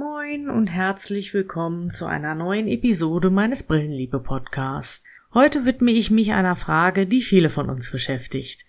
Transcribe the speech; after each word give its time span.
Moin 0.00 0.48
und 0.48 0.68
herzlich 0.68 1.34
willkommen 1.34 1.90
zu 1.90 2.06
einer 2.06 2.34
neuen 2.34 2.68
Episode 2.68 3.28
meines 3.28 3.64
Brillenliebe 3.64 4.18
Podcasts. 4.18 5.04
Heute 5.34 5.66
widme 5.66 5.90
ich 5.90 6.10
mich 6.10 6.32
einer 6.32 6.56
Frage, 6.56 7.06
die 7.06 7.20
viele 7.20 7.50
von 7.50 7.68
uns 7.68 7.90
beschäftigt. 7.90 8.64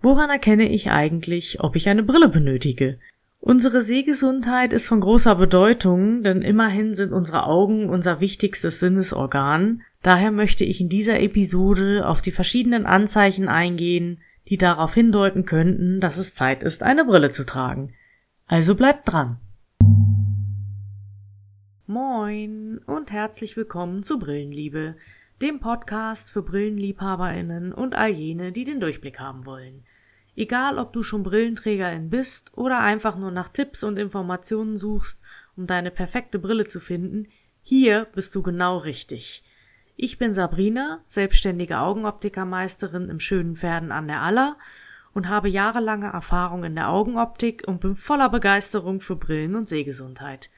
Woran 0.00 0.28
erkenne 0.28 0.68
ich 0.68 0.90
eigentlich, 0.90 1.60
ob 1.60 1.76
ich 1.76 1.88
eine 1.88 2.02
Brille 2.02 2.28
benötige? 2.28 2.98
Unsere 3.38 3.80
Sehgesundheit 3.80 4.72
ist 4.72 4.88
von 4.88 5.00
großer 5.00 5.36
Bedeutung, 5.36 6.24
denn 6.24 6.42
immerhin 6.42 6.94
sind 6.94 7.12
unsere 7.12 7.46
Augen 7.46 7.88
unser 7.88 8.18
wichtigstes 8.18 8.80
Sinnesorgan. 8.80 9.82
Daher 10.02 10.32
möchte 10.32 10.64
ich 10.64 10.80
in 10.80 10.88
dieser 10.88 11.20
Episode 11.20 12.08
auf 12.08 12.22
die 12.22 12.32
verschiedenen 12.32 12.86
Anzeichen 12.86 13.46
eingehen, 13.46 14.20
die 14.48 14.58
darauf 14.58 14.94
hindeuten 14.94 15.44
könnten, 15.44 16.00
dass 16.00 16.16
es 16.16 16.34
Zeit 16.34 16.64
ist, 16.64 16.82
eine 16.82 17.04
Brille 17.04 17.30
zu 17.30 17.46
tragen. 17.46 17.94
Also 18.48 18.74
bleibt 18.74 19.12
dran. 19.12 19.38
Moin 21.88 22.78
und 22.86 23.10
herzlich 23.10 23.56
willkommen 23.56 24.04
zu 24.04 24.20
Brillenliebe, 24.20 24.94
dem 25.40 25.58
Podcast 25.58 26.30
für 26.30 26.44
Brillenliebhaberinnen 26.44 27.72
und 27.72 27.96
all 27.96 28.10
jene, 28.10 28.52
die 28.52 28.62
den 28.62 28.78
Durchblick 28.78 29.18
haben 29.18 29.46
wollen. 29.46 29.82
Egal, 30.36 30.78
ob 30.78 30.92
du 30.92 31.02
schon 31.02 31.24
Brillenträgerin 31.24 32.08
bist 32.08 32.56
oder 32.56 32.78
einfach 32.78 33.18
nur 33.18 33.32
nach 33.32 33.48
Tipps 33.48 33.82
und 33.82 33.98
Informationen 33.98 34.76
suchst, 34.76 35.20
um 35.56 35.66
deine 35.66 35.90
perfekte 35.90 36.38
Brille 36.38 36.68
zu 36.68 36.78
finden, 36.78 37.26
hier 37.62 38.06
bist 38.14 38.36
du 38.36 38.42
genau 38.42 38.76
richtig. 38.76 39.42
Ich 39.96 40.18
bin 40.18 40.32
Sabrina, 40.32 41.02
selbstständige 41.08 41.80
Augenoptikermeisterin 41.80 43.08
im 43.08 43.18
schönen 43.18 43.56
Pferden 43.56 43.90
an 43.90 44.06
der 44.06 44.22
Aller 44.22 44.56
und 45.14 45.28
habe 45.28 45.48
jahrelange 45.48 46.12
Erfahrung 46.12 46.62
in 46.62 46.76
der 46.76 46.90
Augenoptik 46.90 47.64
und 47.66 47.80
bin 47.80 47.96
voller 47.96 48.28
Begeisterung 48.28 49.00
für 49.00 49.16
Brillen 49.16 49.56
und 49.56 49.68
Sehgesundheit. 49.68 50.48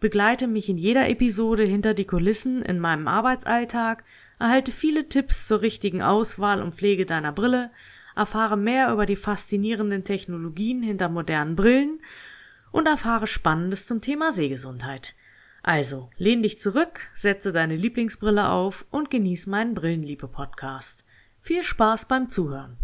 Begleite 0.00 0.46
mich 0.46 0.70
in 0.70 0.78
jeder 0.78 1.10
Episode 1.10 1.62
hinter 1.62 1.92
die 1.92 2.06
Kulissen 2.06 2.62
in 2.62 2.80
meinem 2.80 3.06
Arbeitsalltag, 3.06 4.02
erhalte 4.38 4.72
viele 4.72 5.10
Tipps 5.10 5.46
zur 5.46 5.60
richtigen 5.60 6.00
Auswahl 6.00 6.62
und 6.62 6.74
Pflege 6.74 7.04
deiner 7.04 7.32
Brille, 7.32 7.70
erfahre 8.16 8.56
mehr 8.56 8.90
über 8.92 9.04
die 9.04 9.16
faszinierenden 9.16 10.02
Technologien 10.02 10.82
hinter 10.82 11.10
modernen 11.10 11.54
Brillen 11.54 12.00
und 12.72 12.86
erfahre 12.86 13.26
Spannendes 13.26 13.86
zum 13.86 14.00
Thema 14.00 14.32
Sehgesundheit. 14.32 15.14
Also, 15.62 16.08
lehn 16.16 16.42
dich 16.42 16.58
zurück, 16.58 17.10
setze 17.12 17.52
deine 17.52 17.76
Lieblingsbrille 17.76 18.48
auf 18.48 18.86
und 18.90 19.10
genieß 19.10 19.46
meinen 19.48 19.74
Brillenliebe-Podcast. 19.74 21.04
Viel 21.40 21.62
Spaß 21.62 22.08
beim 22.08 22.30
Zuhören. 22.30 22.78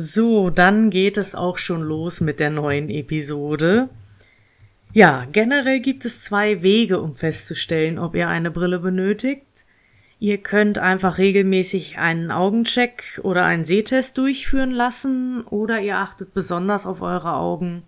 So, 0.00 0.48
dann 0.50 0.90
geht 0.90 1.16
es 1.16 1.34
auch 1.34 1.58
schon 1.58 1.82
los 1.82 2.20
mit 2.20 2.38
der 2.38 2.50
neuen 2.50 2.88
Episode. 2.88 3.88
Ja, 4.92 5.26
generell 5.32 5.80
gibt 5.80 6.04
es 6.04 6.22
zwei 6.22 6.62
Wege, 6.62 7.00
um 7.00 7.16
festzustellen, 7.16 7.98
ob 7.98 8.14
ihr 8.14 8.28
eine 8.28 8.52
Brille 8.52 8.78
benötigt. 8.78 9.66
Ihr 10.20 10.38
könnt 10.38 10.78
einfach 10.78 11.18
regelmäßig 11.18 11.98
einen 11.98 12.30
Augencheck 12.30 13.18
oder 13.24 13.44
einen 13.44 13.64
Sehtest 13.64 14.16
durchführen 14.18 14.70
lassen 14.70 15.42
oder 15.42 15.80
ihr 15.80 15.96
achtet 15.96 16.32
besonders 16.32 16.86
auf 16.86 17.02
eure 17.02 17.34
Augen, 17.34 17.82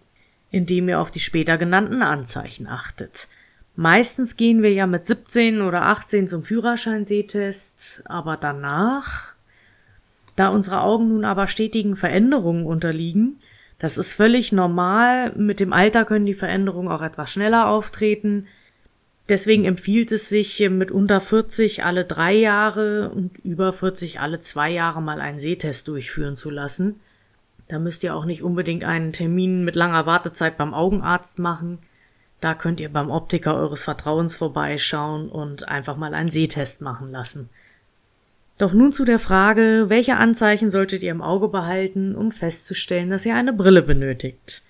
indem 0.50 0.88
ihr 0.88 0.98
auf 0.98 1.12
die 1.12 1.20
später 1.20 1.58
genannten 1.58 2.02
Anzeichen 2.02 2.66
achtet. 2.66 3.28
Meistens 3.76 4.36
gehen 4.36 4.64
wir 4.64 4.72
ja 4.72 4.88
mit 4.88 5.06
17 5.06 5.60
oder 5.60 5.82
18 5.82 6.26
zum 6.26 6.42
Führerschein-Sehtest, 6.42 8.02
aber 8.06 8.36
danach 8.36 9.36
da 10.40 10.48
unsere 10.48 10.80
Augen 10.80 11.08
nun 11.08 11.24
aber 11.24 11.46
stetigen 11.46 11.96
Veränderungen 11.96 12.66
unterliegen, 12.66 13.40
das 13.78 13.96
ist 13.96 14.12
völlig 14.12 14.52
normal, 14.52 15.32
mit 15.36 15.60
dem 15.60 15.72
Alter 15.72 16.04
können 16.04 16.26
die 16.26 16.34
Veränderungen 16.34 16.88
auch 16.88 17.02
etwas 17.02 17.30
schneller 17.30 17.68
auftreten, 17.68 18.46
Deswegen 19.30 19.64
empfiehlt 19.64 20.10
es 20.10 20.28
sich 20.28 20.58
mit 20.70 20.90
unter 20.90 21.20
40 21.20 21.84
alle 21.84 22.04
drei 22.04 22.34
Jahre 22.34 23.10
und 23.10 23.38
über 23.38 23.72
40 23.72 24.18
alle 24.18 24.40
zwei 24.40 24.70
Jahre 24.70 25.00
mal 25.00 25.20
einen 25.20 25.38
Sehtest 25.38 25.86
durchführen 25.86 26.34
zu 26.34 26.50
lassen. 26.50 26.98
Da 27.68 27.78
müsst 27.78 28.02
ihr 28.02 28.16
auch 28.16 28.24
nicht 28.24 28.42
unbedingt 28.42 28.82
einen 28.82 29.12
Termin 29.12 29.64
mit 29.64 29.76
langer 29.76 30.04
Wartezeit 30.04 30.58
beim 30.58 30.74
Augenarzt 30.74 31.38
machen. 31.38 31.78
Da 32.40 32.54
könnt 32.54 32.80
ihr 32.80 32.92
beim 32.92 33.08
Optiker 33.08 33.54
eures 33.54 33.84
Vertrauens 33.84 34.34
vorbeischauen 34.34 35.28
und 35.28 35.68
einfach 35.68 35.96
mal 35.96 36.12
einen 36.12 36.30
Sehtest 36.30 36.80
machen 36.80 37.12
lassen. 37.12 37.50
Doch 38.60 38.74
nun 38.74 38.92
zu 38.92 39.06
der 39.06 39.18
Frage, 39.18 39.86
welche 39.88 40.18
Anzeichen 40.18 40.70
solltet 40.70 41.02
ihr 41.02 41.12
im 41.12 41.22
Auge 41.22 41.48
behalten, 41.48 42.14
um 42.14 42.30
festzustellen, 42.30 43.08
dass 43.08 43.24
ihr 43.24 43.34
eine 43.34 43.54
Brille 43.54 43.80
benötigt? 43.80 44.64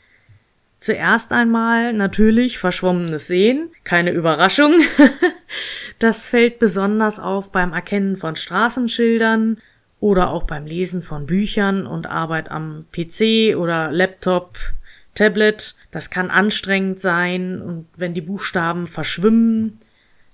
Zuerst 0.78 1.32
einmal 1.32 1.92
natürlich 1.92 2.58
verschwommenes 2.58 3.26
Sehen, 3.26 3.70
keine 3.82 4.12
Überraschung. 4.12 4.74
das 5.98 6.28
fällt 6.28 6.60
besonders 6.60 7.18
auf 7.18 7.50
beim 7.50 7.72
Erkennen 7.72 8.16
von 8.16 8.36
Straßenschildern 8.36 9.58
oder 9.98 10.30
auch 10.30 10.44
beim 10.44 10.66
Lesen 10.66 11.02
von 11.02 11.26
Büchern 11.26 11.84
und 11.84 12.06
Arbeit 12.06 12.48
am 12.48 12.84
PC 12.92 13.56
oder 13.56 13.90
Laptop, 13.90 14.56
Tablet. 15.16 15.74
Das 15.90 16.10
kann 16.10 16.30
anstrengend 16.30 17.00
sein 17.00 17.60
und 17.60 17.88
wenn 17.96 18.14
die 18.14 18.20
Buchstaben 18.20 18.86
verschwimmen, 18.86 19.80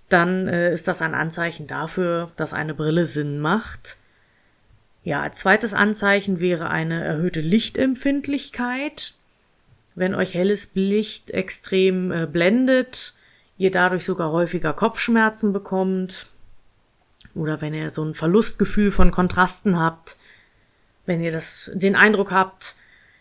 dann 0.08 0.48
äh, 0.48 0.72
ist 0.72 0.88
das 0.88 1.02
ein 1.02 1.14
Anzeichen 1.14 1.66
dafür, 1.66 2.30
dass 2.36 2.52
eine 2.52 2.74
Brille 2.74 3.04
Sinn 3.04 3.40
macht. 3.40 3.98
Ja, 5.02 5.22
als 5.22 5.40
zweites 5.40 5.74
Anzeichen 5.74 6.40
wäre 6.40 6.68
eine 6.68 7.04
erhöhte 7.04 7.40
Lichtempfindlichkeit. 7.40 9.14
Wenn 9.94 10.14
euch 10.14 10.34
helles 10.34 10.70
Licht 10.74 11.30
extrem 11.30 12.12
äh, 12.12 12.26
blendet, 12.26 13.14
ihr 13.58 13.70
dadurch 13.70 14.04
sogar 14.04 14.32
häufiger 14.32 14.72
Kopfschmerzen 14.72 15.52
bekommt, 15.52 16.26
oder 17.34 17.60
wenn 17.60 17.74
ihr 17.74 17.90
so 17.90 18.02
ein 18.04 18.14
Verlustgefühl 18.14 18.90
von 18.90 19.10
Kontrasten 19.10 19.78
habt, 19.78 20.16
wenn 21.04 21.22
ihr 21.22 21.30
das, 21.30 21.70
den 21.74 21.96
Eindruck 21.96 22.32
habt, 22.32 22.76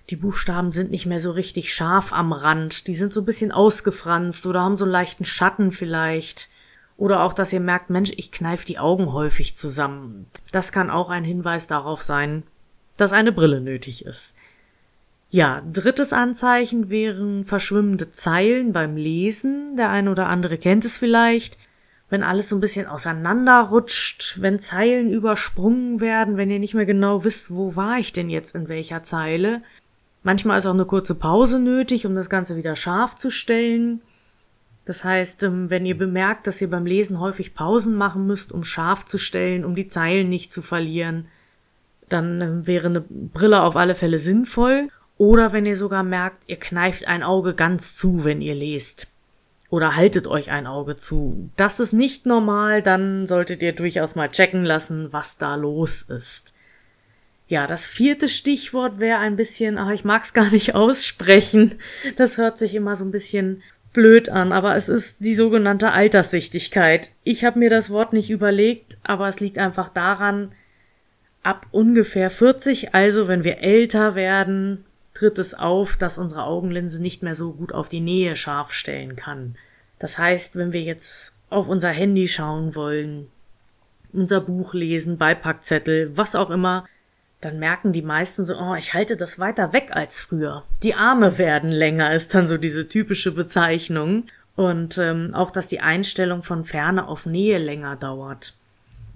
die 0.09 0.16
Buchstaben 0.16 0.72
sind 0.72 0.91
nicht 0.91 1.06
mehr 1.06 1.19
so 1.19 1.31
richtig 1.31 1.74
scharf 1.74 2.13
am 2.13 2.31
Rand, 2.31 2.88
die 2.88 2.95
sind 2.95 3.13
so 3.13 3.22
ein 3.22 3.25
bisschen 3.25 3.51
ausgefranst 3.51 4.45
oder 4.45 4.62
haben 4.62 4.78
so 4.78 4.85
einen 4.85 4.91
leichten 4.91 5.25
Schatten 5.25 5.72
vielleicht, 5.72 6.50
oder 6.97 7.23
auch, 7.23 7.33
dass 7.33 7.51
ihr 7.51 7.59
merkt, 7.59 7.89
Mensch, 7.89 8.11
ich 8.16 8.31
kneif 8.31 8.66
die 8.66 8.79
Augen 8.79 9.11
häufig 9.11 9.56
zusammen. 9.56 10.28
Das 10.51 10.72
kann 10.72 10.89
auch 10.89 11.09
ein 11.09 11.25
Hinweis 11.25 11.67
darauf 11.67 12.01
sein, 12.01 12.44
dass 12.97 13.11
eine 13.11 13.31
Brille 13.31 13.59
nötig 13.59 14.06
ist. 14.06 14.35
Ja, 15.29 15.61
drittes 15.69 16.13
Anzeichen 16.13 16.89
wären 16.89 17.44
verschwimmende 17.44 18.09
Zeilen 18.09 18.72
beim 18.72 18.95
Lesen. 18.95 19.75
Der 19.75 19.89
eine 19.89 20.11
oder 20.11 20.28
andere 20.28 20.57
kennt 20.57 20.85
es 20.85 20.97
vielleicht. 20.97 21.57
Wenn 22.09 22.23
alles 22.23 22.47
so 22.47 22.56
ein 22.56 22.61
bisschen 22.61 22.88
auseinanderrutscht, 22.88 24.39
wenn 24.39 24.59
Zeilen 24.59 25.12
übersprungen 25.12 26.00
werden, 26.00 26.38
wenn 26.38 26.51
ihr 26.51 26.59
nicht 26.59 26.75
mehr 26.75 26.85
genau 26.85 27.23
wisst, 27.25 27.51
wo 27.51 27.75
war 27.75 27.97
ich 27.97 28.13
denn 28.13 28.29
jetzt 28.29 28.56
in 28.56 28.69
welcher 28.69 29.03
Zeile. 29.03 29.63
Manchmal 30.23 30.57
ist 30.57 30.67
auch 30.67 30.73
eine 30.73 30.85
kurze 30.85 31.16
Pause 31.16 31.59
nötig, 31.59 32.06
um 32.06 32.16
das 32.16 32.29
Ganze 32.29 32.56
wieder 32.56 32.75
scharf 32.75 33.16
zu 33.16 33.29
stellen. 33.29 34.01
Das 34.85 35.03
heißt, 35.03 35.44
ähm, 35.44 35.69
wenn 35.69 35.85
ihr 35.85 35.97
bemerkt, 35.97 36.47
dass 36.47 36.62
ihr 36.62 36.69
beim 36.69 36.85
Lesen 36.85 37.19
häufig 37.19 37.53
Pausen 37.56 37.96
machen 37.96 38.28
müsst, 38.28 38.51
um 38.51 38.63
scharf 38.63 39.06
zu 39.06 39.18
stellen, 39.18 39.66
um 39.66 39.75
die 39.75 39.88
Zeilen 39.88 40.29
nicht 40.29 40.51
zu 40.51 40.62
verlieren, 40.62 41.28
dann 42.07 42.40
ähm, 42.41 42.68
wäre 42.68 42.88
eine 42.88 43.01
Brille 43.01 43.63
auf 43.63 43.75
alle 43.75 43.95
Fälle 43.95 44.19
sinnvoll. 44.19 44.90
Oder 45.18 45.53
wenn 45.53 45.66
ihr 45.66 45.75
sogar 45.75 46.03
merkt, 46.03 46.44
ihr 46.47 46.57
kneift 46.57 47.07
ein 47.07 47.24
Auge 47.24 47.56
ganz 47.56 47.95
zu, 47.95 48.24
wenn 48.24 48.41
ihr 48.41 48.56
lest. 48.56 49.07
Oder 49.69 49.95
haltet 49.95 50.28
euch 50.28 50.51
ein 50.51 50.68
Auge 50.68 50.98
zu. 50.98 51.50
Das 51.57 51.80
ist 51.80 51.94
nicht 51.94 52.25
normal, 52.25 52.81
dann 52.81 53.25
solltet 53.25 53.63
ihr 53.63 53.74
durchaus 53.74 54.15
mal 54.15 54.30
checken 54.30 54.63
lassen, 54.63 55.12
was 55.12 55.38
da 55.38 55.56
los 55.56 56.04
ist. 56.04 56.54
Ja, 57.48 57.68
das 57.68 57.86
vierte 57.86 58.27
Stichwort 58.27 59.00
wäre 59.00 59.19
ein 59.19 59.36
bisschen, 59.36 59.77
ach, 59.77 59.92
ich 59.92 60.04
mag's 60.04 60.33
gar 60.33 60.50
nicht 60.51 60.75
aussprechen. 60.75 61.75
Das 62.18 62.38
hört 62.38 62.57
sich 62.57 62.75
immer 62.75 62.95
so 62.95 63.06
ein 63.06 63.12
bisschen 63.12 63.63
blöd 63.95 64.30
an, 64.30 64.51
aber 64.51 64.75
es 64.75 64.89
ist 64.89 65.21
die 65.25 65.33
sogenannte 65.33 65.92
Alterssichtigkeit. 65.92 67.09
Ich 67.24 67.44
habe 67.44 67.57
mir 67.57 67.71
das 67.71 67.89
Wort 67.89 68.13
nicht 68.13 68.30
überlegt, 68.30 68.97
aber 69.01 69.27
es 69.27 69.39
liegt 69.39 69.57
einfach 69.57 69.89
daran, 69.89 70.51
ab 71.42 71.65
ungefähr 71.71 72.30
40, 72.30 72.94
also 72.94 73.27
wenn 73.27 73.44
wir 73.44 73.59
älter 73.59 74.13
werden, 74.13 74.86
tritt 75.13 75.39
es 75.39 75.53
auf, 75.53 75.95
dass 75.97 76.18
unsere 76.18 76.44
Augenlinse 76.44 77.01
nicht 77.01 77.24
mehr 77.24 77.36
so 77.36 77.53
gut 77.53 77.74
auf 77.74 77.89
die 77.89 78.01
Nähe 78.01 78.36
scharf 78.36 78.74
stellen 78.74 79.15
kann. 79.15 79.56
Das 79.97 80.18
heißt, 80.18 80.57
wenn 80.57 80.74
wir 80.74 80.81
jetzt 80.81 81.38
auf 81.50 81.68
unser 81.68 81.89
Handy 81.89 82.27
schauen 82.27 82.75
wollen, 82.75 83.27
unser 84.12 84.42
Buch 84.42 84.74
lesen, 84.74 85.18
Beipackzettel, 85.18 86.18
was 86.18 86.36
auch 86.36 86.50
immer, 86.50 86.86
dann 87.41 87.59
merken 87.59 87.91
die 87.91 88.01
meisten 88.01 88.45
so, 88.45 88.55
oh, 88.55 88.75
ich 88.75 88.93
halte 88.93 89.17
das 89.17 89.39
weiter 89.39 89.73
weg 89.73 89.91
als 89.91 90.21
früher. 90.21 90.63
Die 90.83 90.95
Arme 90.95 91.37
werden 91.37 91.71
länger, 91.71 92.13
ist 92.13 92.33
dann 92.33 92.47
so 92.47 92.57
diese 92.57 92.87
typische 92.87 93.31
Bezeichnung. 93.31 94.25
Und 94.55 94.97
ähm, 94.97 95.31
auch, 95.33 95.51
dass 95.51 95.67
die 95.67 95.81
Einstellung 95.81 96.41
von 96.41 96.63
Ferne 96.63 97.07
auf 97.07 97.25
Nähe 97.25 97.57
länger 97.57 97.97
dauert. 97.97 98.55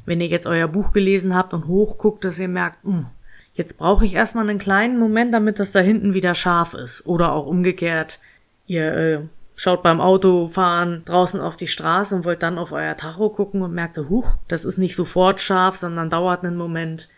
Wenn 0.06 0.20
ihr 0.20 0.28
jetzt 0.28 0.48
euer 0.48 0.68
Buch 0.68 0.92
gelesen 0.92 1.34
habt 1.34 1.54
und 1.54 1.68
hochguckt, 1.68 2.26
dass 2.26 2.40
ihr 2.40 2.50
merkt, 2.50 2.84
mh, 2.84 2.92
hm, 2.92 3.06
jetzt 3.54 3.78
brauche 3.78 4.06
ich 4.06 4.16
erstmal 4.16 4.50
einen 4.50 4.60
kleinen 4.60 5.00
Moment, 5.00 5.34
damit 5.34 5.60
das 5.60 5.72
da 5.72 5.80
hinten 5.80 6.14
wieder 6.14 6.36
scharf 6.36 6.74
ist. 6.74 7.06
Oder 7.06 7.32
auch 7.32 7.46
umgekehrt, 7.46 8.20
ihr 8.68 8.94
äh, 8.94 9.20
schaut 9.56 9.82
beim 9.82 10.02
Autofahren 10.02 11.04
draußen 11.06 11.42
auf 11.42 11.58
die 11.58 11.68
Straße 11.68 12.16
und 12.16 12.26
wollt 12.26 12.44
dann 12.44 12.58
auf 12.58 12.72
euer 12.72 12.96
Tacho 12.96 13.30
gucken 13.30 13.62
und 13.62 13.74
merkt 13.74 13.96
so, 13.96 14.08
huch, 14.10 14.38
das 14.48 14.66
ist 14.66 14.78
nicht 14.78 14.96
sofort 14.96 15.42
scharf, 15.42 15.76
sondern 15.76 16.10
dauert 16.10 16.44
einen 16.44 16.58
Moment. 16.58 17.10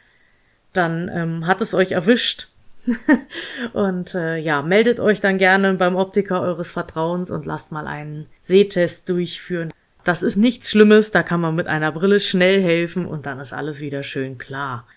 Dann 0.74 1.10
ähm, 1.14 1.48
hat 1.48 1.62
es 1.62 1.74
euch 1.74 1.92
erwischt 1.92 2.48
und 3.74 4.16
äh, 4.16 4.38
ja, 4.38 4.62
meldet 4.62 5.00
euch 5.00 5.22
dann 5.22 5.38
gerne 5.38 5.74
beim 5.76 5.96
Optiker 5.96 6.42
eures 6.42 6.72
Vertrauens 6.72 7.32
und 7.32 7.46
lasst 7.46 7.72
mal 7.72 7.88
einen 7.88 8.28
Sehtest 8.42 9.10
durchführen. 9.10 9.72
Das 10.04 10.24
ist 10.24 10.36
nichts 10.36 10.72
Schlimmes, 10.72 11.12
da 11.12 11.22
kann 11.22 11.42
man 11.42 11.56
mit 11.56 11.68
einer 11.68 11.92
Brille 11.92 12.20
schnell 12.20 12.62
helfen 12.62 13.06
und 13.06 13.26
dann 13.26 13.40
ist 13.40 13.54
alles 13.54 13.82
wieder 13.82 14.02
schön 14.02 14.38
klar. 14.38 14.88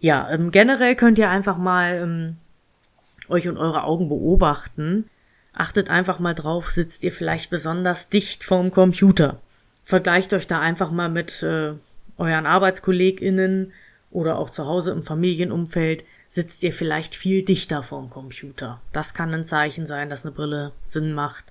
Ja, 0.00 0.28
ähm, 0.30 0.50
generell 0.50 0.96
könnt 0.96 1.18
ihr 1.18 1.30
einfach 1.30 1.56
mal 1.56 1.94
ähm, 2.02 2.36
euch 3.28 3.48
und 3.48 3.56
eure 3.56 3.84
Augen 3.84 4.08
beobachten. 4.08 5.08
Achtet 5.52 5.90
einfach 5.90 6.18
mal 6.18 6.34
drauf, 6.34 6.70
sitzt 6.70 7.04
ihr 7.04 7.12
vielleicht 7.12 7.50
besonders 7.50 8.08
dicht 8.08 8.42
vorm 8.42 8.72
Computer. 8.72 9.40
Vergleicht 9.84 10.32
euch 10.32 10.48
da 10.48 10.58
einfach 10.58 10.90
mal 10.90 11.08
mit 11.08 11.42
äh, 11.42 11.74
euren 12.18 12.46
ArbeitskollegInnen 12.46 13.72
oder 14.12 14.38
auch 14.38 14.50
zu 14.50 14.66
Hause 14.66 14.92
im 14.92 15.02
Familienumfeld 15.02 16.04
sitzt 16.28 16.62
ihr 16.62 16.72
vielleicht 16.72 17.14
viel 17.14 17.44
dichter 17.44 17.82
vorm 17.82 18.08
Computer. 18.10 18.80
Das 18.92 19.14
kann 19.14 19.34
ein 19.34 19.44
Zeichen 19.44 19.84
sein, 19.84 20.08
dass 20.08 20.24
eine 20.24 20.32
Brille 20.32 20.72
Sinn 20.84 21.12
macht. 21.12 21.46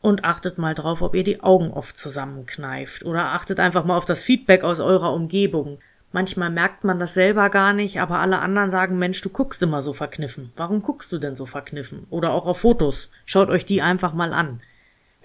Und 0.00 0.24
achtet 0.24 0.58
mal 0.58 0.74
drauf, 0.74 1.02
ob 1.02 1.14
ihr 1.14 1.24
die 1.24 1.42
Augen 1.42 1.72
oft 1.72 1.96
zusammenkneift. 1.98 3.04
Oder 3.04 3.32
achtet 3.32 3.58
einfach 3.58 3.84
mal 3.84 3.96
auf 3.96 4.04
das 4.04 4.22
Feedback 4.22 4.62
aus 4.62 4.78
eurer 4.78 5.12
Umgebung. 5.12 5.80
Manchmal 6.12 6.50
merkt 6.50 6.84
man 6.84 6.98
das 6.98 7.14
selber 7.14 7.50
gar 7.50 7.72
nicht, 7.74 8.00
aber 8.00 8.20
alle 8.20 8.38
anderen 8.38 8.70
sagen, 8.70 8.96
Mensch, 8.96 9.20
du 9.20 9.28
guckst 9.28 9.62
immer 9.62 9.82
so 9.82 9.92
verkniffen. 9.92 10.52
Warum 10.56 10.80
guckst 10.80 11.12
du 11.12 11.18
denn 11.18 11.36
so 11.36 11.44
verkniffen? 11.44 12.06
Oder 12.08 12.30
auch 12.30 12.46
auf 12.46 12.60
Fotos. 12.60 13.10
Schaut 13.26 13.50
euch 13.50 13.66
die 13.66 13.82
einfach 13.82 14.14
mal 14.14 14.32
an. 14.32 14.62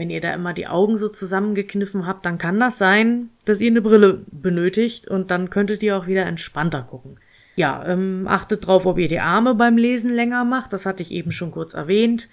Wenn 0.04 0.10
ihr 0.10 0.20
da 0.20 0.34
immer 0.34 0.52
die 0.52 0.68
Augen 0.68 0.98
so 0.98 1.08
zusammengekniffen 1.08 2.06
habt, 2.06 2.26
dann 2.26 2.38
kann 2.38 2.60
das 2.60 2.78
sein, 2.78 3.30
dass 3.46 3.62
ihr 3.62 3.72
eine 3.72 3.82
Brille 3.82 4.26
benötigt 4.34 5.08
und 5.08 5.32
dann 5.32 5.50
könntet 5.50 5.82
ihr 5.82 5.96
auch 5.96 6.08
wieder 6.08 6.26
entspannter 6.26 6.82
gucken. 6.82 7.22
Ja, 7.56 7.86
ähm, 7.88 8.28
achtet 8.28 8.68
drauf, 8.68 8.86
ob 8.86 8.98
ihr 8.98 9.08
die 9.08 9.22
Arme 9.22 9.56
beim 9.56 9.78
Lesen 9.78 10.14
länger 10.14 10.44
macht. 10.44 10.74
Das 10.74 10.86
hatte 10.86 11.04
ich 11.04 11.14
eben 11.14 11.32
schon 11.32 11.52
kurz 11.52 11.74
erwähnt. 11.74 12.28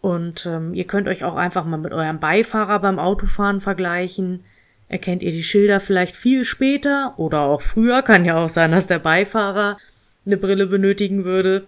Und 0.00 0.46
ähm, 0.46 0.72
ihr 0.72 0.86
könnt 0.86 1.08
euch 1.08 1.22
auch 1.22 1.36
einfach 1.36 1.66
mal 1.66 1.76
mit 1.76 1.92
eurem 1.92 2.20
Beifahrer 2.20 2.78
beim 2.78 2.98
Autofahren 2.98 3.60
vergleichen. 3.60 4.42
Erkennt 4.88 5.22
ihr 5.22 5.30
die 5.30 5.42
Schilder 5.42 5.78
vielleicht 5.78 6.16
viel 6.16 6.46
später 6.46 7.12
oder 7.18 7.40
auch 7.40 7.60
früher? 7.60 8.00
Kann 8.00 8.24
ja 8.24 8.42
auch 8.42 8.48
sein, 8.48 8.72
dass 8.72 8.86
der 8.86 8.98
Beifahrer 8.98 9.76
eine 10.24 10.38
Brille 10.38 10.68
benötigen 10.68 11.26
würde. 11.26 11.66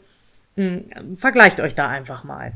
Hm, 0.57 0.85
vergleicht 1.15 1.61
euch 1.61 1.75
da 1.75 1.89
einfach 1.89 2.25
mal. 2.25 2.55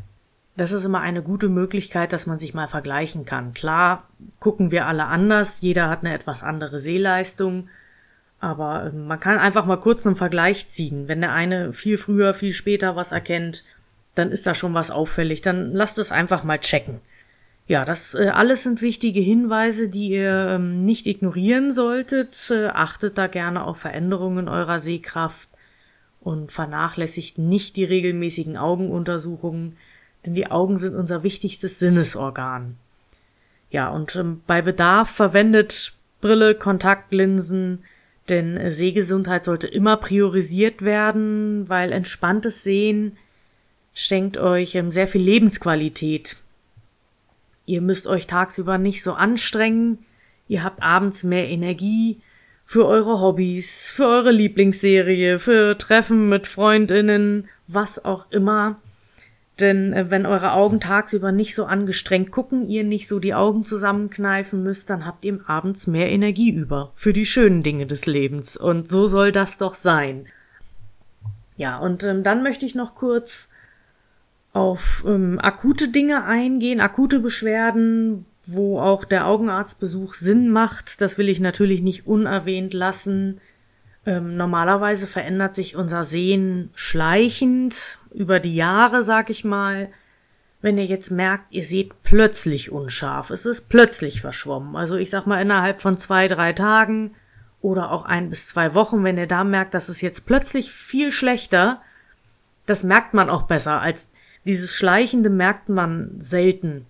Das 0.57 0.73
ist 0.73 0.85
immer 0.85 1.01
eine 1.01 1.23
gute 1.23 1.49
Möglichkeit, 1.49 2.13
dass 2.13 2.27
man 2.27 2.39
sich 2.39 2.55
mal 2.55 2.67
vergleichen 2.67 3.27
kann. 3.27 3.53
Klar, 3.53 4.09
gucken 4.41 4.71
wir 4.71 4.87
alle 4.87 5.05
anders, 5.05 5.61
jeder 5.61 5.91
hat 5.91 6.01
eine 6.01 6.15
etwas 6.15 6.43
andere 6.43 6.79
Sehleistung, 6.79 7.69
aber 8.41 8.87
ähm, 8.87 9.07
man 9.07 9.21
kann 9.21 9.39
einfach 9.39 9.67
mal 9.67 9.77
kurz 9.77 10.07
einen 10.07 10.17
Vergleich 10.17 10.69
ziehen. 10.69 11.09
Wenn 11.09 11.21
der 11.21 11.33
eine 11.33 11.73
viel 11.73 11.99
früher, 11.99 12.33
viel 12.33 12.53
später 12.53 12.97
was 12.97 13.13
erkennt, 13.13 13.65
dann 14.15 14.31
ist 14.31 14.47
da 14.47 14.55
schon 14.55 14.73
was 14.73 14.91
auffällig. 14.91 15.43
Dann 15.43 15.73
lasst 15.73 15.99
es 15.99 16.11
einfach 16.11 16.43
mal 16.43 16.59
checken. 16.59 17.01
Ja, 17.69 17.85
das 17.85 18.15
äh, 18.15 18.29
alles 18.29 18.63
sind 18.63 18.81
wichtige 18.81 19.21
Hinweise, 19.21 19.89
die 19.89 20.11
ihr 20.11 20.49
ähm, 20.51 20.81
nicht 20.81 21.07
ignorieren 21.07 21.71
solltet. 21.71 22.51
Äh, 22.51 22.69
achtet 22.69 23.19
da 23.19 23.27
gerne 23.27 23.65
auf 23.65 23.79
Veränderungen 23.79 24.49
eurer 24.49 24.79
Sehkraft 24.79 25.49
und 26.21 26.53
vernachlässigt 26.53 27.39
nicht 27.39 27.77
die 27.77 27.85
regelmäßigen 27.85 28.57
Augenuntersuchungen, 28.57 29.77
denn 30.27 30.35
die 30.35 30.51
Augen 30.51 30.77
sind 30.77 30.97
unser 30.97 31.23
wichtigstes 31.23 31.79
Sinnesorgan. 31.79 32.77
Ja, 33.71 33.89
und 33.89 34.17
ähm, 34.17 34.43
bei 34.47 34.61
Bedarf 34.61 35.11
verwendet 35.11 35.95
Brille, 36.21 36.55
Kontaktlinsen, 36.55 37.85
denn 38.29 38.71
Sehgesundheit 38.71 39.45
sollte 39.45 39.69
immer 39.69 39.97
priorisiert 39.97 40.83
werden, 40.83 41.69
weil 41.69 41.93
entspanntes 41.93 42.65
Sehen 42.65 43.17
schenkt 43.95 44.37
euch 44.37 44.75
ähm, 44.75 44.91
sehr 44.91 45.07
viel 45.07 45.23
Lebensqualität. 45.23 46.37
Ihr 47.65 47.81
müsst 47.81 48.07
euch 48.07 48.27
tagsüber 48.27 48.79
nicht 48.79 49.03
so 49.03 49.15
anstrengen, 49.15 49.99
ihr 50.49 50.63
habt 50.63 50.83
abends 50.83 51.25
mehr 51.25 51.49
Energie 51.49 52.21
für 52.65 52.87
eure 52.87 53.21
Hobbys, 53.21 53.93
für 53.95 54.07
eure 54.07 54.33
Lieblingsserie, 54.33 55.39
für 55.39 55.79
Treffen 55.79 56.29
mit 56.29 56.49
Freundinnen, 56.49 57.49
was 57.69 58.05
auch 58.05 58.31
immer. 58.31 58.81
Denn 59.61 59.93
äh, 59.93 60.11
wenn 60.11 60.27
eure 60.27 60.53
Augen 60.53 60.81
tagsüber 60.81 61.33
nicht 61.33 61.55
so 61.55 61.65
angestrengt 61.65 62.31
gucken, 62.31 62.69
ihr 62.69 62.85
nicht 62.85 63.09
so 63.09 63.19
die 63.19 63.35
Augen 63.35 63.65
zusammenkneifen 63.65 64.63
müsst, 64.63 64.91
dann 64.91 65.07
habt 65.07 65.25
ihr 65.25 65.41
abends 65.47 65.87
mehr 65.87 66.11
Energie 66.11 66.51
über 66.51 66.93
für 66.95 67.13
die 67.13 67.27
schönen 67.27 67.63
Dinge 67.63 67.87
des 67.87 68.07
Lebens. 68.07 68.57
Und 68.57 68.89
so 68.89 69.07
soll 69.07 69.33
das 69.33 69.59
doch 69.59 69.75
sein. 69.75 70.27
Ja, 71.57 71.79
und 71.79 72.05
ähm, 72.05 72.23
dann 72.23 72.43
möchte 72.43 72.67
ich 72.67 72.75
noch 72.75 72.95
kurz 72.95 73.49
auf 74.53 75.05
ähm, 75.07 75.39
akute 75.41 75.89
Dinge 75.89 76.25
eingehen, 76.25 76.81
akute 76.81 77.21
Beschwerden, 77.21 78.27
wo 78.45 78.79
auch 78.79 79.05
der 79.05 79.27
Augenarztbesuch 79.27 80.15
Sinn 80.15 80.51
macht. 80.51 81.01
Das 81.01 81.19
will 81.19 81.29
ich 81.29 81.41
natürlich 81.41 81.83
nicht 81.83 82.07
unerwähnt 82.07 82.75
lassen. 82.75 83.41
Ähm, 84.07 84.37
normalerweise 84.37 85.07
verändert 85.07 85.55
sich 85.55 85.75
unser 85.75 86.05
Sehen 86.05 86.71
schleichend 86.75 87.99
über 88.13 88.39
die 88.39 88.55
Jahre, 88.55 89.03
sag 89.03 89.31
ich 89.31 89.45
mal. 89.45 89.89
Wenn 90.63 90.79
ihr 90.79 90.87
jetzt 90.87 91.11
merkt, 91.11 91.53
ihr 91.53 91.65
seht 91.65 92.03
plötzlich 92.03 92.73
unscharf, 92.73 93.31
es 93.31 93.45
ist 93.47 93.69
plötzlich 93.69 94.21
verschwommen. 94.21 94.77
Also 94.77 94.97
ich 94.97 95.11
sag 95.11 95.27
mal 95.27 95.43
innerhalb 95.43 95.81
von 95.81 95.99
zwei, 95.99 96.29
drei 96.29 96.53
Tagen 96.53 97.15
oder 97.61 97.91
auch 97.91 98.05
ein 98.05 98.31
bis 98.31 98.49
zwei 98.49 98.75
Wochen, 98.75 99.05
wenn 99.05 99.19
ihr 99.19 99.27
da 99.27 99.45
merkt, 99.45 99.75
dass 99.75 99.89
es 99.89 100.01
jetzt 100.01 100.25
plötzlich 100.25 100.73
viel 100.73 101.11
schlechter, 101.11 101.83
das 102.65 102.85
merkt 102.85 103.13
man 103.13 103.29
auch 103.29 103.43
besser 103.43 103.81
als 103.81 104.11
dieses 104.47 104.77
Schleichende 104.77 105.29
merkt 105.29 105.69
man 105.69 106.13
selten. 106.19 106.87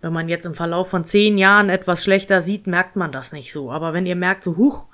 Wenn 0.00 0.12
man 0.12 0.28
jetzt 0.28 0.46
im 0.46 0.54
Verlauf 0.54 0.90
von 0.90 1.04
zehn 1.04 1.38
Jahren 1.38 1.70
etwas 1.70 2.02
schlechter 2.02 2.40
sieht, 2.40 2.66
merkt 2.66 2.96
man 2.96 3.12
das 3.12 3.32
nicht 3.32 3.52
so. 3.52 3.70
Aber 3.70 3.92
wenn 3.92 4.04
ihr 4.04 4.16
merkt, 4.16 4.42
so, 4.42 4.56
huch, 4.56 4.86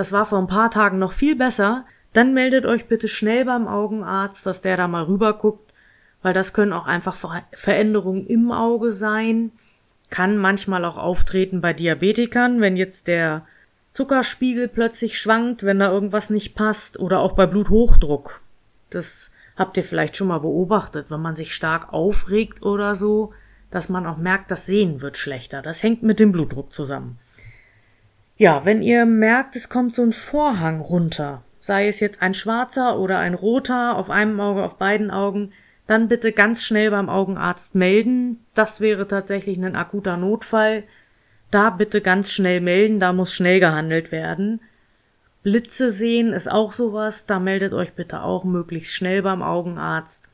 das 0.00 0.12
war 0.12 0.24
vor 0.24 0.38
ein 0.38 0.46
paar 0.46 0.70
Tagen 0.70 0.98
noch 0.98 1.12
viel 1.12 1.36
besser, 1.36 1.84
dann 2.14 2.32
meldet 2.32 2.64
euch 2.64 2.86
bitte 2.86 3.06
schnell 3.06 3.44
beim 3.44 3.68
Augenarzt, 3.68 4.46
dass 4.46 4.62
der 4.62 4.78
da 4.78 4.88
mal 4.88 5.02
rüber 5.02 5.34
guckt, 5.34 5.74
weil 6.22 6.32
das 6.32 6.54
können 6.54 6.72
auch 6.72 6.86
einfach 6.86 7.42
Veränderungen 7.52 8.26
im 8.26 8.50
Auge 8.50 8.92
sein, 8.92 9.52
kann 10.08 10.38
manchmal 10.38 10.86
auch 10.86 10.96
auftreten 10.96 11.60
bei 11.60 11.74
Diabetikern, 11.74 12.62
wenn 12.62 12.78
jetzt 12.78 13.08
der 13.08 13.44
Zuckerspiegel 13.92 14.68
plötzlich 14.68 15.20
schwankt, 15.20 15.64
wenn 15.64 15.80
da 15.80 15.92
irgendwas 15.92 16.30
nicht 16.30 16.54
passt 16.54 16.98
oder 16.98 17.18
auch 17.18 17.32
bei 17.32 17.44
Bluthochdruck. 17.44 18.40
Das 18.88 19.32
habt 19.54 19.76
ihr 19.76 19.84
vielleicht 19.84 20.16
schon 20.16 20.28
mal 20.28 20.40
beobachtet, 20.40 21.10
wenn 21.10 21.20
man 21.20 21.36
sich 21.36 21.54
stark 21.54 21.92
aufregt 21.92 22.62
oder 22.62 22.94
so, 22.94 23.34
dass 23.70 23.90
man 23.90 24.06
auch 24.06 24.16
merkt, 24.16 24.50
das 24.50 24.64
Sehen 24.64 25.02
wird 25.02 25.18
schlechter. 25.18 25.60
Das 25.60 25.82
hängt 25.82 26.02
mit 26.02 26.20
dem 26.20 26.32
Blutdruck 26.32 26.72
zusammen. 26.72 27.18
Ja, 28.40 28.64
wenn 28.64 28.80
ihr 28.80 29.04
merkt, 29.04 29.54
es 29.54 29.68
kommt 29.68 29.92
so 29.92 30.02
ein 30.02 30.14
Vorhang 30.14 30.80
runter, 30.80 31.42
sei 31.58 31.88
es 31.88 32.00
jetzt 32.00 32.22
ein 32.22 32.32
schwarzer 32.32 32.98
oder 32.98 33.18
ein 33.18 33.34
roter 33.34 33.98
auf 33.98 34.08
einem 34.08 34.40
Auge, 34.40 34.64
auf 34.64 34.78
beiden 34.78 35.10
Augen, 35.10 35.52
dann 35.86 36.08
bitte 36.08 36.32
ganz 36.32 36.62
schnell 36.62 36.90
beim 36.90 37.10
Augenarzt 37.10 37.74
melden. 37.74 38.42
Das 38.54 38.80
wäre 38.80 39.06
tatsächlich 39.06 39.58
ein 39.58 39.76
akuter 39.76 40.16
Notfall. 40.16 40.84
Da 41.50 41.68
bitte 41.68 42.00
ganz 42.00 42.30
schnell 42.30 42.62
melden, 42.62 42.98
da 42.98 43.12
muss 43.12 43.34
schnell 43.34 43.60
gehandelt 43.60 44.10
werden. 44.10 44.62
Blitze 45.42 45.92
sehen 45.92 46.32
ist 46.32 46.50
auch 46.50 46.72
sowas, 46.72 47.26
da 47.26 47.40
meldet 47.40 47.74
euch 47.74 47.92
bitte 47.92 48.22
auch 48.22 48.44
möglichst 48.44 48.94
schnell 48.94 49.20
beim 49.20 49.42
Augenarzt. 49.42 50.30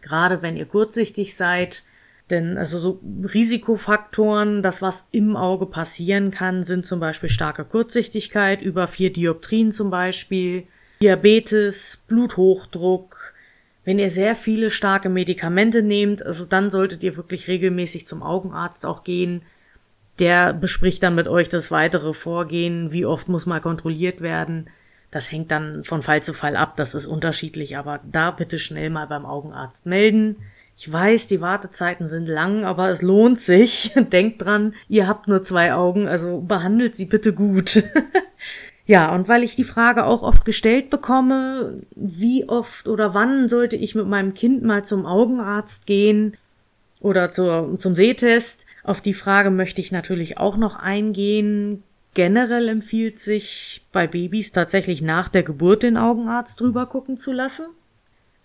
Gerade 0.00 0.42
wenn 0.42 0.56
ihr 0.56 0.66
kurzsichtig 0.66 1.34
seid, 1.34 1.82
denn 2.30 2.56
also 2.56 2.78
so 2.78 3.00
Risikofaktoren, 3.32 4.62
das 4.62 4.82
was 4.82 5.08
im 5.12 5.36
Auge 5.36 5.66
passieren 5.66 6.30
kann, 6.30 6.62
sind 6.62 6.86
zum 6.86 7.00
Beispiel 7.00 7.28
starke 7.28 7.64
Kurzsichtigkeit, 7.64 8.62
über 8.62 8.86
vier 8.86 9.12
Dioptrien 9.12 9.72
zum 9.72 9.90
Beispiel, 9.90 10.64
Diabetes, 11.02 12.04
Bluthochdruck. 12.06 13.34
Wenn 13.84 13.98
ihr 13.98 14.10
sehr 14.10 14.34
viele 14.34 14.70
starke 14.70 15.08
Medikamente 15.08 15.82
nehmt, 15.82 16.24
also 16.24 16.44
dann 16.44 16.70
solltet 16.70 17.02
ihr 17.02 17.16
wirklich 17.16 17.48
regelmäßig 17.48 18.06
zum 18.06 18.22
Augenarzt 18.22 18.84
auch 18.84 19.04
gehen. 19.04 19.42
Der 20.18 20.52
bespricht 20.52 21.02
dann 21.02 21.14
mit 21.14 21.28
euch 21.28 21.48
das 21.48 21.70
weitere 21.70 22.12
Vorgehen, 22.12 22.92
wie 22.92 23.06
oft 23.06 23.28
muss 23.28 23.46
mal 23.46 23.60
kontrolliert 23.60 24.20
werden. 24.20 24.68
Das 25.10 25.32
hängt 25.32 25.50
dann 25.50 25.82
von 25.82 26.02
Fall 26.02 26.22
zu 26.22 26.34
Fall 26.34 26.56
ab, 26.56 26.76
das 26.76 26.94
ist 26.94 27.06
unterschiedlich, 27.06 27.76
aber 27.76 28.00
da 28.04 28.30
bitte 28.30 28.58
schnell 28.58 28.90
mal 28.90 29.06
beim 29.06 29.26
Augenarzt 29.26 29.86
melden. 29.86 30.36
Ich 30.80 30.90
weiß, 30.90 31.26
die 31.26 31.42
Wartezeiten 31.42 32.06
sind 32.06 32.26
lang, 32.26 32.64
aber 32.64 32.88
es 32.88 33.02
lohnt 33.02 33.38
sich. 33.38 33.92
Denkt 34.12 34.40
dran, 34.40 34.72
ihr 34.88 35.06
habt 35.06 35.28
nur 35.28 35.42
zwei 35.42 35.74
Augen, 35.74 36.08
also 36.08 36.40
behandelt 36.40 36.94
sie 36.94 37.04
bitte 37.04 37.34
gut. 37.34 37.84
ja, 38.86 39.14
und 39.14 39.28
weil 39.28 39.42
ich 39.42 39.56
die 39.56 39.64
Frage 39.64 40.06
auch 40.06 40.22
oft 40.22 40.46
gestellt 40.46 40.88
bekomme, 40.88 41.82
wie 41.94 42.48
oft 42.48 42.88
oder 42.88 43.12
wann 43.12 43.50
sollte 43.50 43.76
ich 43.76 43.94
mit 43.94 44.06
meinem 44.06 44.32
Kind 44.32 44.62
mal 44.62 44.82
zum 44.82 45.04
Augenarzt 45.04 45.86
gehen 45.86 46.34
oder 47.00 47.30
zur, 47.30 47.76
zum 47.78 47.94
Sehtest, 47.94 48.64
auf 48.82 49.02
die 49.02 49.12
Frage 49.12 49.50
möchte 49.50 49.82
ich 49.82 49.92
natürlich 49.92 50.38
auch 50.38 50.56
noch 50.56 50.76
eingehen. 50.76 51.82
Generell 52.14 52.68
empfiehlt 52.68 53.18
sich 53.18 53.84
bei 53.92 54.06
Babys 54.06 54.52
tatsächlich 54.52 55.02
nach 55.02 55.28
der 55.28 55.42
Geburt 55.42 55.82
den 55.82 55.98
Augenarzt 55.98 56.58
drüber 56.58 56.86
gucken 56.86 57.18
zu 57.18 57.32
lassen. 57.32 57.66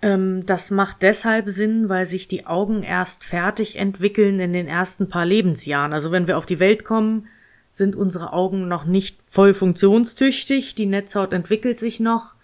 Ähm, 0.02 0.46
das 0.46 0.72
macht 0.72 1.02
deshalb 1.02 1.50
Sinn, 1.50 1.90
weil 1.90 2.06
sich 2.06 2.28
die 2.28 2.46
Augen 2.46 2.84
erst 2.84 3.24
fertig 3.24 3.78
entwickeln 3.78 4.40
in 4.40 4.54
den 4.54 4.68
ersten 4.68 5.10
paar 5.10 5.26
Lebensjahren. 5.26 5.94
Also 5.94 6.12
wenn 6.12 6.28
wir 6.28 6.38
auf 6.38 6.46
die 6.46 6.60
Welt 6.60 6.86
kommen, 6.86 7.28
sind 7.72 7.96
unsere 7.96 8.32
Augen 8.32 8.68
noch 8.68 8.86
nicht 8.86 9.18
voll 9.28 9.54
funktionstüchtig, 9.54 10.76
die 10.76 10.86
Netzhaut 10.86 11.34
entwickelt 11.34 11.78
sich 11.78 12.00
noch, 12.00 12.36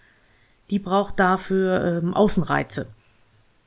die 0.70 0.78
braucht 0.78 1.18
dafür 1.18 2.02
ähm, 2.02 2.14
Außenreize. 2.14 2.88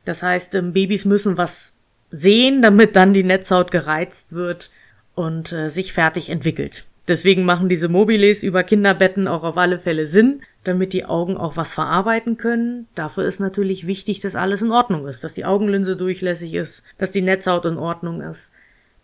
Das 0.05 0.21
heißt, 0.21 0.53
ähm, 0.55 0.73
Babys 0.73 1.05
müssen 1.05 1.37
was 1.37 1.77
sehen, 2.11 2.61
damit 2.61 2.95
dann 2.95 3.13
die 3.13 3.23
Netzhaut 3.23 3.71
gereizt 3.71 4.33
wird 4.33 4.71
und 5.15 5.51
äh, 5.51 5.69
sich 5.69 5.93
fertig 5.93 6.29
entwickelt. 6.29 6.85
Deswegen 7.07 7.45
machen 7.45 7.69
diese 7.69 7.87
Mobiles 7.87 8.41
über 8.41 8.63
Kinderbetten 8.63 9.27
auch 9.27 9.43
auf 9.43 9.57
alle 9.57 9.77
Fälle 9.77 10.07
Sinn, 10.07 10.41
damit 10.63 10.91
die 10.93 11.05
Augen 11.05 11.37
auch 11.37 11.55
was 11.55 11.75
verarbeiten 11.75 12.37
können. 12.37 12.87
Dafür 12.95 13.25
ist 13.25 13.39
natürlich 13.39 13.85
wichtig, 13.85 14.21
dass 14.21 14.35
alles 14.35 14.63
in 14.63 14.71
Ordnung 14.71 15.07
ist, 15.07 15.23
dass 15.23 15.33
die 15.33 15.45
Augenlinse 15.45 15.97
durchlässig 15.97 16.55
ist, 16.55 16.83
dass 16.97 17.11
die 17.11 17.21
Netzhaut 17.21 17.65
in 17.65 17.77
Ordnung 17.77 18.21
ist. 18.21 18.53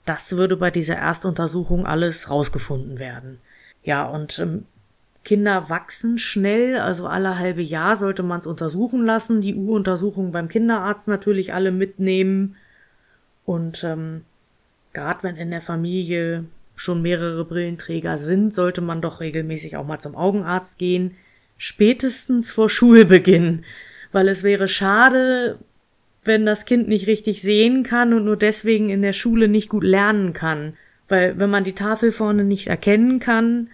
Das 0.05 0.36
würde 0.36 0.58
bei 0.58 0.72
dieser 0.72 0.96
Erstuntersuchung 0.96 1.86
alles 1.86 2.29
rausgefunden 2.31 2.98
werden. 2.98 3.38
Ja, 3.84 4.05
und 4.05 4.39
ähm, 4.39 4.65
Kinder 5.24 5.70
wachsen 5.70 6.17
schnell, 6.17 6.79
also 6.79 7.05
alle 7.05 7.38
halbe 7.38 7.62
Jahr 7.62 7.96
sollte 7.96 8.24
man 8.24 8.39
es 8.39 8.48
untersuchen 8.48 9.05
lassen. 9.05 9.41
Die 9.41 9.55
U-Untersuchung 9.55 10.31
beim 10.31 10.48
Kinderarzt 10.48 11.08
natürlich 11.08 11.53
alle 11.53 11.72
mitnehmen. 11.72 12.55
Und 13.46 13.84
ähm, 13.84 14.24
gerade 14.93 15.22
wenn 15.22 15.36
in 15.36 15.51
der 15.51 15.62
Familie 15.62 16.46
schon 16.75 17.01
mehrere 17.01 17.46
Brillenträger 17.46 18.18
sind, 18.18 18.54
sollte 18.54 18.82
man 18.82 19.01
doch 19.01 19.20
regelmäßig 19.20 19.78
auch 19.78 19.86
mal 19.86 20.00
zum 20.00 20.16
Augenarzt 20.16 20.80
gehen, 20.80 21.16
spätestens 21.58 22.51
vor 22.51 22.70
Schulbeginn, 22.70 23.63
weil 24.12 24.28
es 24.28 24.44
wäre 24.44 24.68
schade, 24.68 25.60
wenn 26.24 26.46
das 26.46 26.66
Kind 26.66 26.88
nicht 26.88 27.08
richtig 27.08 27.42
sehen 27.42 27.84
kann 27.84 28.13
und 28.13 28.25
nur 28.25 28.38
deswegen 28.38 28.90
in 28.90 29.01
der 29.01 29.13
Schule 29.13 29.48
nicht 29.48 29.70
gut 29.70 29.84
lernen 29.84 30.34
kann, 30.34 30.74
weil 31.08 31.38
wenn 31.38 31.50
man 31.50 31.63
die 31.63 31.75
Tafel 31.75 32.12
vorne 32.12 32.44
nicht 32.44 32.68
erkennen 32.68 33.20
kann, 33.20 33.70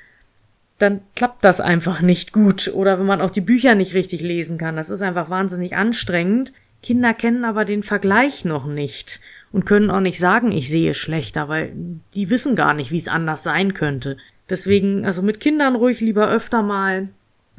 dann 0.77 1.01
klappt 1.16 1.44
das 1.44 1.60
einfach 1.60 2.01
nicht 2.01 2.34
gut. 2.34 2.72
Oder 2.74 3.00
wenn 3.00 3.06
man 3.06 3.22
auch 3.22 3.32
die 3.32 3.42
Bücher 3.42 3.75
nicht 3.75 3.94
richtig 3.94 4.22
lesen 4.22 4.58
kann, 4.58 4.75
das 4.75 4.89
ist 4.89 5.01
einfach 5.01 5.30
wahnsinnig 5.30 5.75
anstrengend. 5.75 6.54
Kinder 6.84 7.13
kennen 7.13 7.46
aber 7.46 7.66
den 7.66 7.84
Vergleich 7.84 8.46
noch 8.46 8.66
nicht 8.66 9.22
und 9.51 9.66
können 9.66 9.89
auch 9.89 10.01
nicht 10.01 10.20
sagen, 10.20 10.51
ich 10.51 10.70
sehe 10.70 10.94
schlechter, 10.94 11.48
weil 11.48 11.74
die 12.13 12.30
wissen 12.30 12.56
gar 12.56 12.74
nicht, 12.74 12.92
wie 12.92 12.98
es 12.98 13.08
anders 13.08 13.44
sein 13.44 13.74
könnte. 13.74 14.18
Deswegen, 14.50 15.06
also 15.06 15.22
mit 15.22 15.39
Kindern 15.39 15.75
ruhig 15.75 16.00
lieber 16.00 16.30
öfter 16.30 16.62
mal 16.62 17.10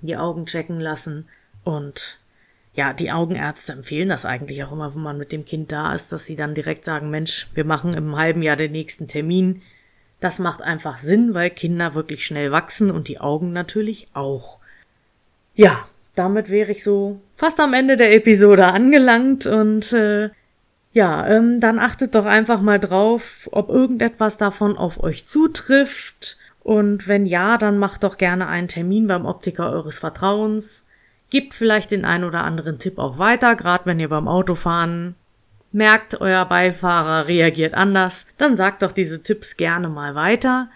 die 0.00 0.16
Augen 0.16 0.46
checken 0.46 0.80
lassen 0.80 1.26
und 1.64 2.18
ja, 2.74 2.92
die 2.92 3.10
Augenärzte 3.10 3.72
empfehlen 3.72 4.08
das 4.08 4.24
eigentlich 4.24 4.62
auch 4.62 4.70
immer, 4.70 4.94
wenn 4.94 5.02
man 5.02 5.18
mit 5.18 5.32
dem 5.32 5.44
Kind 5.44 5.72
da 5.72 5.92
ist, 5.92 6.12
dass 6.12 6.26
sie 6.26 6.36
dann 6.36 6.54
direkt 6.54 6.84
sagen, 6.84 7.10
Mensch, 7.10 7.48
wir 7.54 7.64
machen 7.64 7.92
im 7.92 8.16
halben 8.16 8.40
Jahr 8.40 8.54
den 8.54 8.70
nächsten 8.70 9.08
Termin. 9.08 9.62
Das 10.20 10.38
macht 10.38 10.62
einfach 10.62 10.98
Sinn, 10.98 11.34
weil 11.34 11.50
Kinder 11.50 11.94
wirklich 11.94 12.24
schnell 12.24 12.52
wachsen 12.52 12.92
und 12.92 13.08
die 13.08 13.18
Augen 13.18 13.52
natürlich 13.52 14.06
auch. 14.14 14.60
Ja, 15.56 15.88
damit 16.14 16.50
wäre 16.50 16.70
ich 16.70 16.84
so 16.84 17.20
fast 17.34 17.58
am 17.58 17.74
Ende 17.74 17.96
der 17.96 18.14
Episode 18.14 18.66
angelangt 18.66 19.46
und 19.46 19.92
äh, 19.92 20.30
ja, 20.92 21.26
ähm, 21.26 21.60
dann 21.60 21.78
achtet 21.78 22.14
doch 22.14 22.24
einfach 22.24 22.60
mal 22.60 22.80
drauf, 22.80 23.48
ob 23.52 23.68
irgendetwas 23.68 24.38
davon 24.38 24.76
auf 24.76 25.02
euch 25.02 25.26
zutrifft. 25.26 26.38
Und 26.60 27.08
wenn 27.08 27.26
ja, 27.26 27.56
dann 27.58 27.78
macht 27.78 28.04
doch 28.04 28.18
gerne 28.18 28.46
einen 28.48 28.68
Termin 28.68 29.06
beim 29.06 29.26
Optiker 29.26 29.70
eures 29.70 29.98
Vertrauens. 29.98 30.88
Gebt 31.30 31.54
vielleicht 31.54 31.90
den 31.90 32.04
ein 32.04 32.24
oder 32.24 32.44
anderen 32.44 32.78
Tipp 32.78 32.98
auch 32.98 33.18
weiter, 33.18 33.54
gerade 33.54 33.86
wenn 33.86 34.00
ihr 34.00 34.08
beim 34.08 34.28
Autofahren 34.28 35.14
merkt, 35.72 36.20
euer 36.20 36.46
Beifahrer 36.46 37.28
reagiert 37.28 37.74
anders, 37.74 38.26
dann 38.38 38.56
sagt 38.56 38.82
doch 38.82 38.92
diese 38.92 39.22
Tipps 39.22 39.56
gerne 39.56 39.88
mal 39.88 40.14
weiter. 40.14 40.70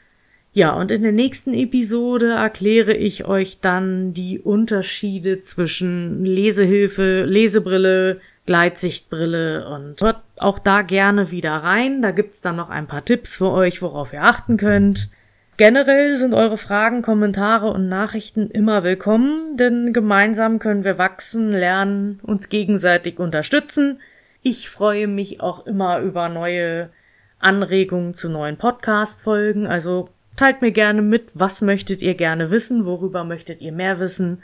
Ja, 0.54 0.74
und 0.74 0.90
in 0.90 1.02
der 1.02 1.12
nächsten 1.12 1.54
Episode 1.54 2.32
erkläre 2.32 2.92
ich 2.92 3.24
euch 3.24 3.60
dann 3.60 4.12
die 4.12 4.38
Unterschiede 4.38 5.40
zwischen 5.40 6.26
Lesehilfe, 6.26 7.24
Lesebrille, 7.24 8.20
Gleitsichtbrille 8.46 9.68
und 9.68 10.02
hört 10.02 10.22
auch 10.36 10.58
da 10.58 10.82
gerne 10.82 11.30
wieder 11.30 11.54
rein. 11.54 12.02
Da 12.02 12.10
gibt's 12.10 12.40
dann 12.40 12.56
noch 12.56 12.70
ein 12.70 12.86
paar 12.86 13.04
Tipps 13.04 13.36
für 13.36 13.50
euch, 13.50 13.82
worauf 13.82 14.12
ihr 14.12 14.22
achten 14.22 14.56
könnt. 14.56 15.10
Generell 15.58 16.16
sind 16.16 16.34
eure 16.34 16.56
Fragen, 16.56 17.02
Kommentare 17.02 17.70
und 17.70 17.88
Nachrichten 17.88 18.50
immer 18.50 18.82
willkommen, 18.82 19.56
denn 19.56 19.92
gemeinsam 19.92 20.58
können 20.58 20.82
wir 20.82 20.98
wachsen, 20.98 21.52
lernen, 21.52 22.20
uns 22.22 22.48
gegenseitig 22.48 23.18
unterstützen. 23.18 24.00
Ich 24.42 24.68
freue 24.70 25.06
mich 25.06 25.40
auch 25.40 25.66
immer 25.66 26.00
über 26.00 26.28
neue 26.28 26.90
Anregungen 27.38 28.14
zu 28.14 28.28
neuen 28.28 28.56
Podcast-Folgen, 28.56 29.66
also 29.66 30.08
teilt 30.36 30.62
mir 30.62 30.72
gerne 30.72 31.02
mit, 31.02 31.30
was 31.34 31.60
möchtet 31.60 32.02
ihr 32.02 32.14
gerne 32.14 32.50
wissen, 32.50 32.86
worüber 32.86 33.22
möchtet 33.22 33.60
ihr 33.60 33.72
mehr 33.72 34.00
wissen. 34.00 34.42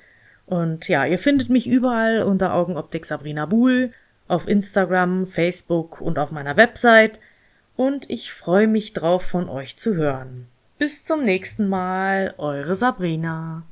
Und 0.48 0.88
ja, 0.88 1.04
ihr 1.04 1.18
findet 1.18 1.50
mich 1.50 1.66
überall 1.66 2.22
unter 2.22 2.54
Augenoptik 2.54 3.04
Sabrina 3.04 3.44
Buhl, 3.44 3.92
auf 4.28 4.48
Instagram, 4.48 5.26
Facebook 5.26 6.00
und 6.00 6.18
auf 6.18 6.32
meiner 6.32 6.56
Website. 6.56 7.20
Und 7.76 8.08
ich 8.08 8.32
freue 8.32 8.66
mich 8.66 8.94
drauf, 8.94 9.22
von 9.22 9.50
euch 9.50 9.76
zu 9.76 9.94
hören. 9.94 10.46
Bis 10.78 11.04
zum 11.04 11.22
nächsten 11.22 11.68
Mal, 11.68 12.34
eure 12.38 12.74
Sabrina. 12.74 13.64